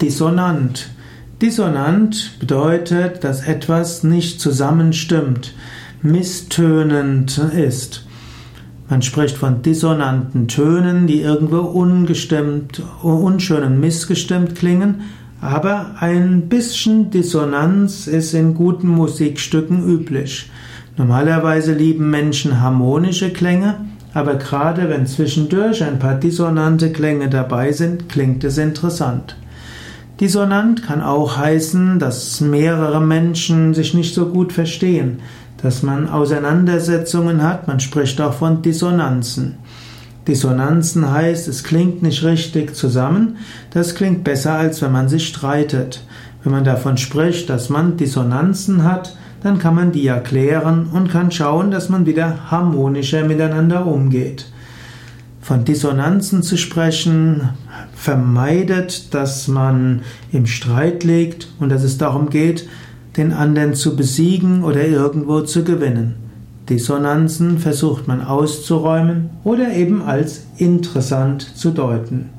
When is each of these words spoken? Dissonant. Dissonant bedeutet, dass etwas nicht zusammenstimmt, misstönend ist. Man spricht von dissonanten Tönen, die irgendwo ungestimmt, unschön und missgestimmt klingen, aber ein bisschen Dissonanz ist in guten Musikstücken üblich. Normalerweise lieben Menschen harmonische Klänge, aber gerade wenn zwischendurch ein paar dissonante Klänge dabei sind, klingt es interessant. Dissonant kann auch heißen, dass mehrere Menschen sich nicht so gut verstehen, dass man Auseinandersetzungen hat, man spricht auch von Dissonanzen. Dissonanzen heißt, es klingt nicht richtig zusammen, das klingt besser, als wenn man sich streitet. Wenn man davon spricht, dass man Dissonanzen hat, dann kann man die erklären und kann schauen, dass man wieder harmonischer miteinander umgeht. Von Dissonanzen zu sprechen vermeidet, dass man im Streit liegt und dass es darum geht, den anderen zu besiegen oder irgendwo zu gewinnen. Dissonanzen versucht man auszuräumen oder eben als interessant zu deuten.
Dissonant. 0.00 0.90
Dissonant 1.42 2.38
bedeutet, 2.38 3.24
dass 3.24 3.46
etwas 3.46 4.04
nicht 4.04 4.40
zusammenstimmt, 4.40 5.54
misstönend 6.02 7.38
ist. 7.38 8.06
Man 8.88 9.02
spricht 9.02 9.36
von 9.36 9.60
dissonanten 9.62 10.46
Tönen, 10.46 11.08
die 11.08 11.20
irgendwo 11.20 11.58
ungestimmt, 11.58 12.80
unschön 13.02 13.64
und 13.64 13.80
missgestimmt 13.80 14.54
klingen, 14.54 15.02
aber 15.40 15.96
ein 15.98 16.48
bisschen 16.48 17.10
Dissonanz 17.10 18.06
ist 18.06 18.34
in 18.34 18.54
guten 18.54 18.88
Musikstücken 18.88 19.84
üblich. 19.84 20.48
Normalerweise 20.96 21.72
lieben 21.72 22.08
Menschen 22.08 22.60
harmonische 22.60 23.30
Klänge, 23.30 23.74
aber 24.14 24.36
gerade 24.36 24.88
wenn 24.88 25.06
zwischendurch 25.06 25.82
ein 25.82 25.98
paar 25.98 26.14
dissonante 26.14 26.92
Klänge 26.92 27.28
dabei 27.28 27.72
sind, 27.72 28.08
klingt 28.08 28.44
es 28.44 28.58
interessant. 28.58 29.36
Dissonant 30.20 30.82
kann 30.82 31.00
auch 31.00 31.36
heißen, 31.36 32.00
dass 32.00 32.40
mehrere 32.40 33.00
Menschen 33.00 33.72
sich 33.72 33.94
nicht 33.94 34.14
so 34.14 34.26
gut 34.26 34.52
verstehen, 34.52 35.20
dass 35.62 35.84
man 35.84 36.08
Auseinandersetzungen 36.08 37.42
hat, 37.42 37.68
man 37.68 37.78
spricht 37.78 38.20
auch 38.20 38.34
von 38.34 38.60
Dissonanzen. 38.60 39.58
Dissonanzen 40.26 41.10
heißt, 41.10 41.46
es 41.46 41.62
klingt 41.62 42.02
nicht 42.02 42.24
richtig 42.24 42.74
zusammen, 42.74 43.36
das 43.70 43.94
klingt 43.94 44.24
besser, 44.24 44.54
als 44.54 44.82
wenn 44.82 44.92
man 44.92 45.08
sich 45.08 45.28
streitet. 45.28 46.02
Wenn 46.42 46.52
man 46.52 46.64
davon 46.64 46.98
spricht, 46.98 47.48
dass 47.48 47.68
man 47.68 47.96
Dissonanzen 47.96 48.82
hat, 48.82 49.16
dann 49.42 49.60
kann 49.60 49.76
man 49.76 49.92
die 49.92 50.06
erklären 50.08 50.88
und 50.92 51.10
kann 51.10 51.30
schauen, 51.30 51.70
dass 51.70 51.88
man 51.88 52.06
wieder 52.06 52.50
harmonischer 52.50 53.24
miteinander 53.24 53.86
umgeht. 53.86 54.46
Von 55.40 55.64
Dissonanzen 55.64 56.42
zu 56.42 56.56
sprechen 56.56 57.50
vermeidet, 57.98 59.12
dass 59.12 59.48
man 59.48 60.02
im 60.30 60.46
Streit 60.46 61.02
liegt 61.02 61.48
und 61.58 61.68
dass 61.68 61.82
es 61.82 61.98
darum 61.98 62.30
geht, 62.30 62.68
den 63.16 63.32
anderen 63.32 63.74
zu 63.74 63.96
besiegen 63.96 64.62
oder 64.62 64.86
irgendwo 64.86 65.40
zu 65.40 65.64
gewinnen. 65.64 66.14
Dissonanzen 66.68 67.58
versucht 67.58 68.06
man 68.06 68.22
auszuräumen 68.22 69.30
oder 69.42 69.72
eben 69.72 70.02
als 70.02 70.46
interessant 70.58 71.42
zu 71.56 71.70
deuten. 71.70 72.30